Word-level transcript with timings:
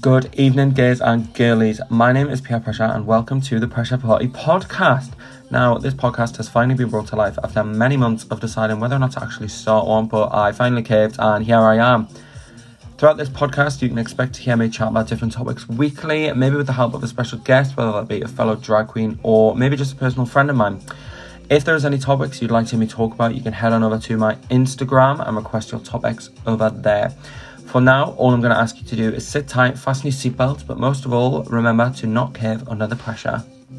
Good 0.00 0.34
evening, 0.34 0.70
gays 0.70 1.00
and 1.00 1.32
girlies. 1.32 1.80
My 1.88 2.12
name 2.12 2.28
is 2.28 2.40
Pia 2.40 2.60
Pressure, 2.60 2.84
and 2.84 3.06
welcome 3.06 3.40
to 3.40 3.58
the 3.58 3.66
Pressure 3.66 3.96
Party 3.96 4.28
podcast. 4.28 5.12
Now, 5.50 5.78
this 5.78 5.94
podcast 5.94 6.36
has 6.36 6.48
finally 6.48 6.76
been 6.76 6.90
brought 6.90 7.08
to 7.08 7.16
life 7.16 7.38
after 7.42 7.64
many 7.64 7.96
months 7.96 8.24
of 8.30 8.40
deciding 8.40 8.78
whether 8.78 8.94
or 8.94 8.98
not 8.98 9.12
to 9.12 9.22
actually 9.22 9.48
start 9.48 9.86
one, 9.86 10.06
but 10.06 10.34
I 10.34 10.52
finally 10.52 10.82
caved, 10.82 11.16
and 11.18 11.44
here 11.44 11.58
I 11.58 11.76
am. 11.76 12.08
Throughout 12.98 13.16
this 13.16 13.28
podcast, 13.28 13.80
you 13.80 13.88
can 13.88 13.98
expect 13.98 14.34
to 14.34 14.42
hear 14.42 14.56
me 14.56 14.68
chat 14.68 14.88
about 14.88 15.08
different 15.08 15.32
topics 15.32 15.68
weekly, 15.68 16.32
maybe 16.32 16.56
with 16.56 16.66
the 16.66 16.74
help 16.74 16.94
of 16.94 17.02
a 17.02 17.08
special 17.08 17.38
guest, 17.38 17.76
whether 17.76 17.92
that 17.92 18.06
be 18.06 18.20
a 18.20 18.28
fellow 18.28 18.54
drag 18.54 18.88
queen 18.88 19.18
or 19.22 19.56
maybe 19.56 19.76
just 19.76 19.94
a 19.94 19.96
personal 19.96 20.26
friend 20.26 20.50
of 20.50 20.56
mine. 20.56 20.80
If 21.48 21.64
there's 21.64 21.84
any 21.84 21.98
topics 21.98 22.42
you'd 22.42 22.50
like 22.50 22.66
to 22.66 22.72
hear 22.72 22.80
me 22.80 22.86
talk 22.86 23.14
about, 23.14 23.34
you 23.34 23.40
can 23.40 23.52
head 23.52 23.72
on 23.72 23.82
over 23.82 23.98
to 23.98 24.16
my 24.16 24.34
Instagram 24.50 25.26
and 25.26 25.36
request 25.36 25.72
your 25.72 25.80
topics 25.80 26.30
over 26.46 26.70
there. 26.70 27.14
For 27.66 27.80
now, 27.80 28.12
all 28.12 28.32
I'm 28.32 28.40
going 28.40 28.52
to 28.52 28.58
ask 28.58 28.78
you 28.78 28.84
to 28.84 28.96
do 28.96 29.08
is 29.10 29.26
sit 29.26 29.48
tight, 29.48 29.76
fasten 29.76 30.06
your 30.06 30.12
seatbelt, 30.12 30.66
but 30.66 30.78
most 30.78 31.04
of 31.04 31.12
all, 31.12 31.42
remember 31.44 31.92
to 31.96 32.06
not 32.06 32.32
cave 32.32 32.66
under 32.68 32.86
the 32.86 32.96
pressure. 32.96 33.44